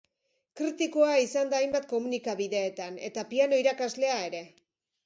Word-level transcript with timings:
Kritikoa 0.61 1.11
izan 1.25 1.51
da 1.53 1.59
hainbat 1.65 1.85
komunikabideetan 1.93 2.99
eta 3.11 3.29
piano 3.35 3.65
irakaslea 3.67 4.19
ere. 4.33 4.47